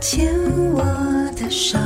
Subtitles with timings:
[0.00, 0.32] 牵
[0.72, 0.82] 我
[1.36, 1.78] 的手，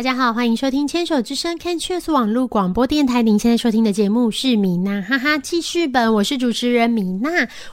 [0.00, 3.20] 大家好，欢迎收听牵手之声 Can Cheers 网络广播电台。
[3.20, 7.28] 您现在收听的节目是米娜哈哈记事本，我是主持人米娜。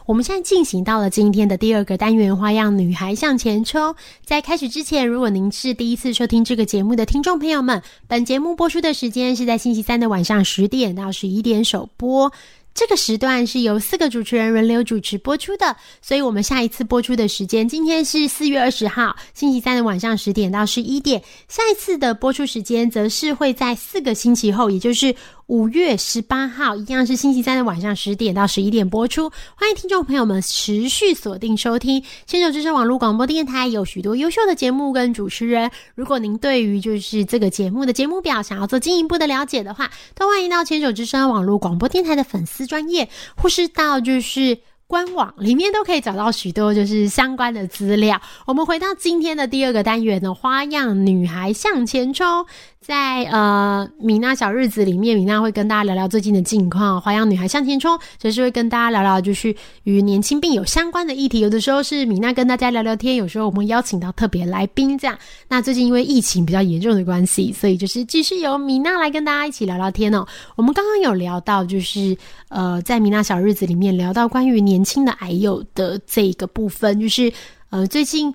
[0.06, 3.96] 我们现在进行到了今天的第二个单元——花样女孩向前冲。
[4.26, 12.34] 在开始之前，如果您是第一次收听这个节目的听众朋友们，本节目播出的时间是在星期三的晚上十点到十一点首播。
[12.78, 25.16] 这个时段是由四个主持人轮流主持播出的，所以我们下一次播出的时间，今天是四月二十号星期三的晚上十点到十一点，下一次的播出时间则是会在四个星期后，也就是
[25.48, 29.32] 五月十八号，一样是星期三的晚上十点到十一点播出。
[29.56, 35.72] 欢迎听众朋友们持续锁定收听牵手之声网络广播电台，有许多优秀的节目跟主持人。
[35.96, 44.58] 如果您对于就是这个节目的节目表想要做进一步的了解的话，都欢迎到牵手之声网络广播电台的粉丝专业，或是到就是。
[44.90, 48.22] 官网里面都可以找到许多就是相关的资料。
[48.46, 52.46] 我们回到今天的第二个单元的，花样女孩向前冲。
[52.88, 57.02] 在呃米娜小日子里面，米娜会跟大家聊聊最近的近况。
[57.02, 61.42] 花样女孩向前冲，就是会跟大家聊聊就是与年轻病友相关的议题。
[61.42, 65.20] 有的时候是米娜跟大家聊聊天，有时候我们会邀请到特别来宾这样。
[65.50, 70.26] 那最近因为疫情比较严重的关系，所以就是继续由米娜来跟大家一起聊聊天哦。
[70.56, 72.16] 我们刚刚有聊到就是
[72.48, 77.34] 呃在米娜小日子里面聊到关于年轻的癌友的这一个部分，就是
[77.70, 78.34] 呃最近。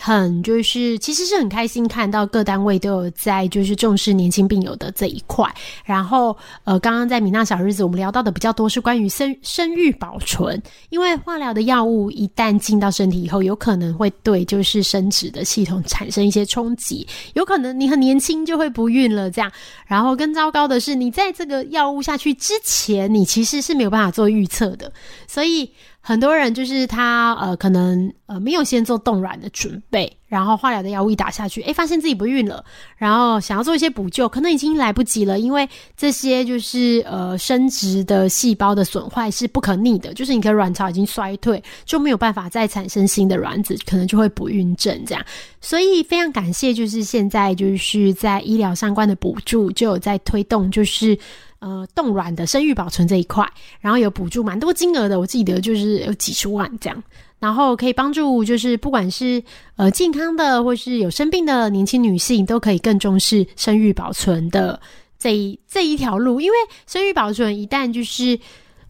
[0.00, 5.52] 很就是，其实是很开心看到各单位都有在就是重视年轻病友的这一块。
[5.84, 19.50] 然后呃，刚刚在米娜小日子我们聊到的比较多是关于生生育保存，因为化疗的药物一旦进到身体以后，有可能会对就是生殖的系统产生一些冲击，有可能你很年轻就会不孕了这样。
[19.84, 24.92] 然后更糟糕的是，你在这个药物下去之前，你其实是没有办法做预测的，
[25.26, 25.68] 所以。
[26.08, 32.64] 很多人就是他呃，可能呃没有先做冻卵的准备，然后化疗的药物一打下去，诶，发现自己不孕了，
[32.96, 45.24] 然后想要做一些补救，可能已经来不及了，因为这些就是呃生殖的细胞的损坏是不可逆的，就是你的卵巢已经衰退，就没有办法再产生新的卵子，可能就会不孕症这样。
[45.60, 51.18] 所以非常感谢，就是现在就是在医疗相关的补助就有在推动，就是。
[51.60, 53.44] 呃，冻卵的生育保存这一块，
[53.80, 57.02] 然后有补助蛮多金额的，我记得就是有几十万这样，
[57.38, 59.42] 然后可以帮助就是不管是
[59.76, 64.80] 呃健康的或是有生病的年轻女性，都可以更重视生育保存的
[65.18, 66.56] 这一这一条路，因为
[66.86, 68.38] 生育保存一旦就是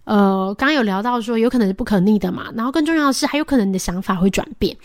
[0.04, 4.76] 呃刚刚有聊到说有可能是不可逆的嘛，然后更重要的是还有可能你的想法会转变。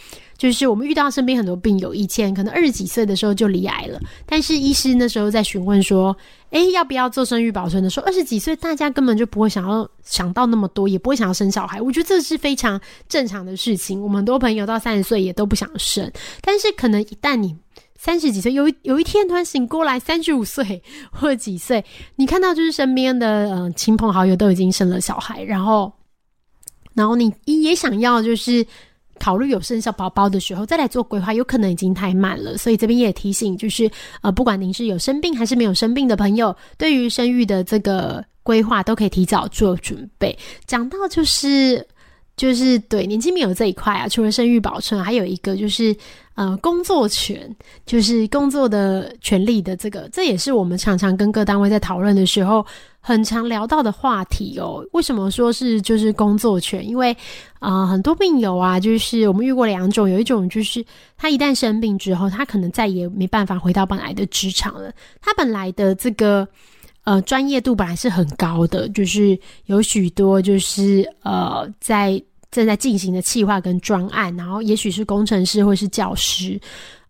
[0.44, 6.14] 就是我们遇到身边很多病友，以前可能二十几岁的时候就离癌了，但是医师那时候在询问说，
[6.50, 11.82] 诶，要不要做生育保存的时候，二十几岁大家根本就不会想要想到那么多，也不会想要生小孩。
[11.82, 12.78] 我觉得这是非常
[13.08, 14.03] 正常的事情。
[14.03, 16.12] 我们很多朋友到三十岁也都不想生，
[16.42, 17.56] 但是可能一旦你
[17.98, 21.86] 三十几岁，有一有一天突然醒过来，三十五岁或几岁，
[22.18, 25.90] 你看到就是身边的嗯、亲朋好友都已经生了小孩，然后，
[26.94, 28.68] 然后你也想要就是。
[29.23, 32.57] 考虑有生小宝宝的时候再来做规划，有可能已经太慢了。
[32.57, 33.89] 所以这边也提醒，就是
[34.22, 40.38] 呃，不管您是有生病还是没有生病的朋友，对于生育的这个规划都可以提早做准备。
[40.66, 41.88] 讲到就是
[42.36, 45.96] 就是对年轻病友这一块啊，除了生育保存，还有一个就是
[46.36, 47.54] 呃工作权，
[47.86, 52.66] 就是工作的权利的这个，这也是我们常常跟各单位在讨论的时候。
[53.06, 56.88] 很常聊到的话题哦，为什么说是就是工作权？
[56.88, 57.14] 因为
[57.59, 60.82] 啊、很多病友啊，就是我们遇过两种，有一种就是
[61.18, 64.90] 他一旦生病之后，他可能再也没办法回到本来的职场了。
[65.20, 66.47] 他本来的这个
[67.03, 72.22] 呃专业度本来是很高的，就是有许多就是呃在
[72.52, 76.59] 正在进行的企划跟专案，然后也许是工程师或是教师。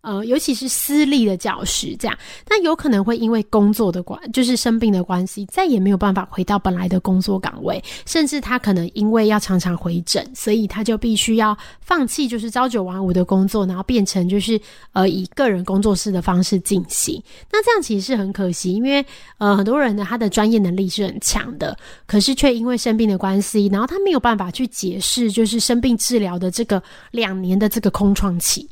[0.04, 2.16] 呃，尤其是私立的教师这样，
[2.46, 14.60] 那有可能会因为工作的关，就是生病的关系，再也没有办法回到本来的工作岗位，甚至他可能因为要常常回诊，所以他就必须要放弃就是朝九晚五的工作，然后变成就是
[14.92, 17.22] 呃以个人工作室的方式进行。
[17.50, 19.02] 那这样其实是很可惜，因为
[19.38, 21.74] 呃很多人呢他的专业能力是很强的，
[22.06, 28.68] 可是却因为生病的关系，然后他没有办法去解释就是生病治疗的这个两年的这个空窗期。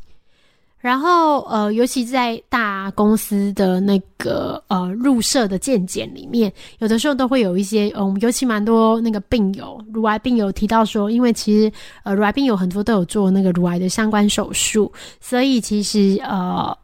[0.83, 16.77] 然后，呃，尤其在大公司的那个呃入社的见检里面，有的时候都会有一些，嗯，尤其蛮多那个病友，乳癌病友提到说，因为其实呃乳癌病友很多都有做那个乳癌的相关手术，所以其实呃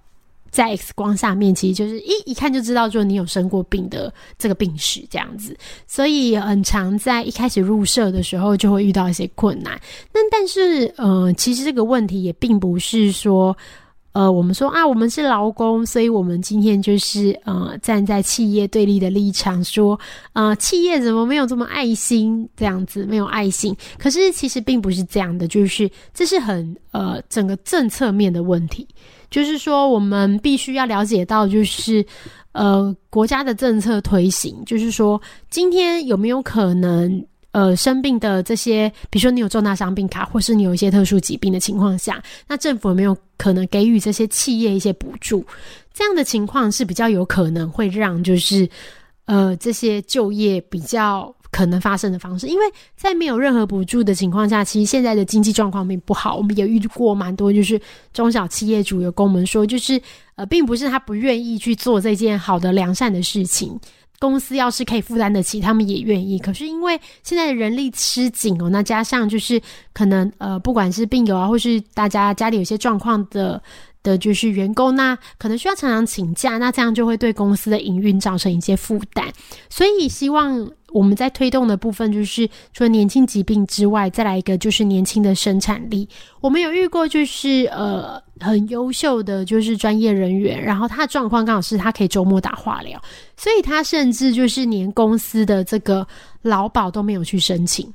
[0.53, 5.56] 在 X 光下面，其实就是一一看就知道，说你有生过病的这个病史这样子，
[5.89, 9.73] 所以很常在一开始入社的时候就会遇到一些困难。
[10.12, 13.56] 那但是，呃，其实这个问题也并不是说。
[14.19, 19.97] 呃，我们说啊，我们是劳工，所以我们今天就是呃，站在企业对立的立场，说
[20.32, 22.49] 呃，企业怎么没有这么爱心？
[22.56, 23.76] 这样子没有爱心。
[23.97, 28.85] 可是其实并不是这样的，就是这是很呃整个政策面的问题，
[29.31, 32.05] 就是说我们必须要了解到，就是
[32.50, 37.25] 呃国家的政策推行，就是说今天有没有可能？
[37.58, 45.44] 呃，生病的这些，比如说你有重大伤病卡，或是你有一些特殊疾病的情况下，那政府有没有可能给予这些企业一些补助？
[45.93, 48.69] 这样的情况是比较有可能会让就是
[49.25, 52.46] 呃这些就业比较可能发生的方式。
[52.46, 52.64] 因为
[52.94, 56.37] 在没有任何补助的情况下，其实现在的经济状况并不好。
[56.37, 57.81] 我们也遇过蛮多，就是
[58.12, 60.00] 中小企业主有跟我们说，就是
[60.37, 63.76] 呃，并不是他不愿意去做这件好的良善的事情。
[64.19, 66.38] 公司要是可以负担得起，他们也愿意。
[66.38, 69.61] 可是因为现在的人力吃紧哦，那加上就是
[69.93, 73.62] 可能呃，不管是病友啊，或是大家家里有些状况的
[74.03, 79.26] 的，就是员工，那可能需要常常请假，那这样就会对公司的营运造成一些负担。
[79.69, 80.69] 所以希望。
[80.91, 86.09] 我们在推动的部分，就是除了年轻疾病之外，再来一个就是年轻的生产力。
[86.41, 93.00] 我们有遇过，就是呃很优秀的就是专业人员，然后他的状况刚好是他可以周末打化疗，
[93.37, 96.06] 所以他甚至就是连公司的这个
[96.43, 97.93] 劳保都没有去申请，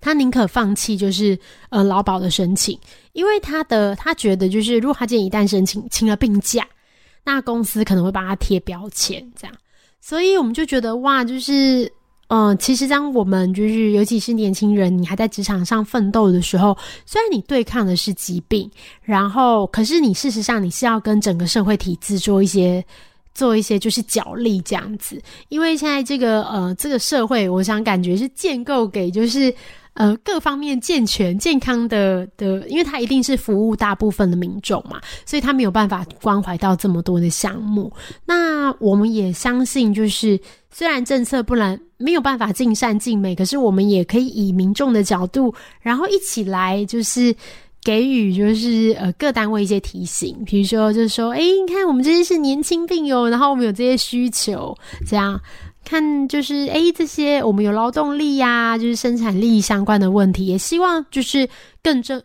[0.00, 1.38] 他宁可放弃就是
[1.70, 2.78] 呃劳保的申请，
[3.12, 6.66] 因为他的他觉得就是如果他今天一旦申请请了病假，
[7.24, 9.56] 那公司可能会帮他贴标签这样。
[10.00, 11.88] 所以我们就觉得哇，就是，
[12.34, 16.74] 嗯，其实当我们就是，尤其是年轻人，你还在职场上奋斗的时候，
[17.04, 18.70] 虽然你对抗的是疾病，
[19.02, 22.82] 然后，可是你事实上你是要跟整个社会体制做一些，
[23.34, 25.20] 做一些就是角力这样子。
[25.50, 29.54] 因为现在这个呃，这个社会，我想感觉是建构给就是。
[29.94, 37.92] 呃，各方面健全、健康的的，因为他一定是服务大部分的民众嘛，所以他没有办法关怀到这么多的项目。
[38.24, 40.40] 那我们也相信，就是
[40.70, 47.34] 虽然政策不能没有办法尽善尽美，可是我们也可以以民众的角度，然后一起来，就是
[47.84, 54.74] 给予就是呃各单位一些提醒，比如说就是说，哎，你看我们这些是年轻病友，然后我们有这些需求，
[55.06, 55.38] 这样。
[55.84, 61.48] 看，就是诶，这些我们有劳动力呀，就是生产力相关的问题，也希望就是
[61.82, 62.22] 更政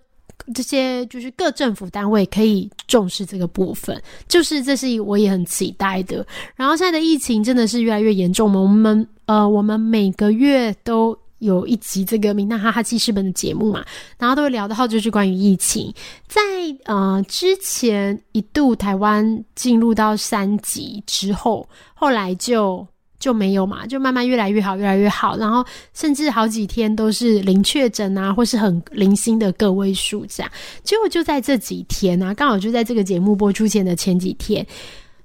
[0.54, 6.26] 这些就是各政府单位可以重视这个部分，就是这是我也很期待的。
[6.56, 13.84] 然后现在的疫情真的是越来越严重嘛，我们呃，我们每个月都有一集这个《明娜哈哈记事本》的节目嘛，
[14.18, 15.94] 然后都会聊到就是关于疫情，
[16.28, 16.40] 在
[16.86, 22.88] 呃之前一度台湾进入到三级之后，后来就。
[23.20, 30.52] 就没有嘛，就慢慢越来越好，越来越好，然后甚至好几天都是零确诊啊，或是很零星的个位数这样。
[30.84, 34.66] 结果就在这几天啊，刚好就在这个节目播出前的前几天，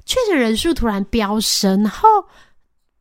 [0.07, 2.09] 确诊人数突然飙升，然后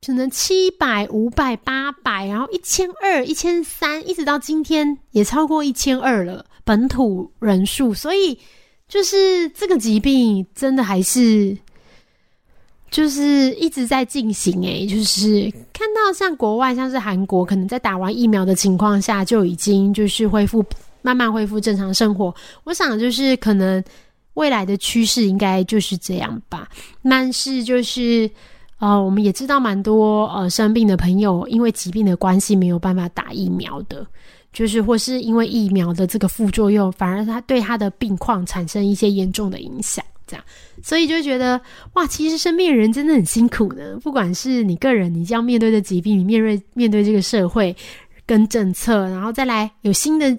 [0.06, 8.38] 可能七百、五百、八百，然后一千二、一千三，一直到今天也超过一千二了本土人数，所以
[8.90, 11.58] 就是这个疾病真的还是。
[12.92, 20.64] 就是一直在进行诶，就是看到像国外，像是韩国，可能在打完疫苗的情况下，就已经就是恢复
[21.02, 22.36] 慢慢恢复正常生活。
[22.66, 23.82] 我想就是可能
[24.34, 26.68] 未来的趋势应该就是这样吧。
[27.02, 28.30] 但是就是
[28.80, 34.06] 呃，我们也知道蛮多呃生病的朋友，因为疾病的关系没有办法打疫苗的，
[34.52, 40.04] 就是或是因为疫苗的这个副作用，反而他对他的病况产生一些严重的影响。
[40.32, 40.46] 这样，
[40.82, 41.60] 所以就觉得
[41.94, 44.00] 哇，其实身边人真的很辛苦呢。
[44.02, 47.76] 不管是你个人，你将面对的疾病，你面对面对这个社会
[48.26, 50.38] 跟政策，然后再来有新的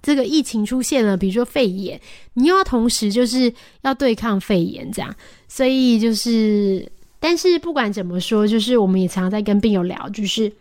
[0.00, 2.00] 这个疫情出现了，比如说肺炎，
[2.32, 5.14] 你又要同时就是要对抗肺炎这样，
[5.48, 10.52] 所以就是，但是不管怎么说，就是我们也常常在跟病友聊，就是，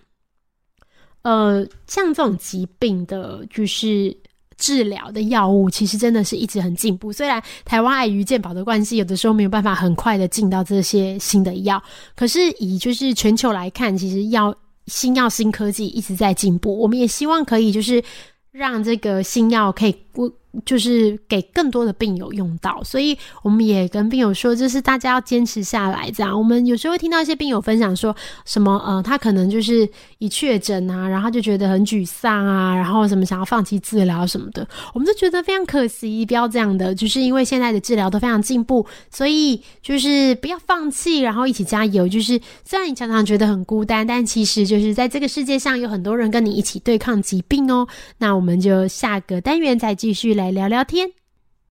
[1.24, 4.16] 呃，像这种疾病的，就是
[4.58, 7.12] 治疗的药物，其实真的是一直很进步。
[7.12, 11.82] 虽然台湾碍于健保的关系，有的时候没有办法很快的进到这些新的药，
[12.16, 14.56] 可是以就是全球来看，其实药
[14.88, 18.04] 新药新科技一直在进步，我们也希望可以就是
[18.52, 20.32] 让这个新药可以我。
[20.66, 26.12] 就是给更多的病友用到，所以我们也跟病友说，就是大家要坚持下来。
[26.12, 28.16] 这样，我们有时候会听到一些病友分享说，
[28.46, 29.90] 什么呃，他可能就是
[30.20, 36.94] 一确诊啊，然后就觉得很沮丧啊，然后什么想要放弃治疗什么的，我们就觉得非常可惜，不要这样的。
[36.94, 42.08] 就是因为现在的治疗都非常进步，所以就是不要放弃，然后一起加油。
[42.08, 47.88] 就是虽然你常常觉得很孤单，但其实就是在这个世界上有很多人跟你一起对抗疾病哦。
[48.20, 50.52] 那我们就下个单元再继续来。
[50.52, 51.23] 聊聊天。